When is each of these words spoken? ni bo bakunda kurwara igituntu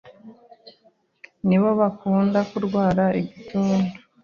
ni 1.47 1.57
bo 1.61 1.69
bakunda 1.79 2.39
kurwara 2.49 3.05
igituntu 3.21 3.89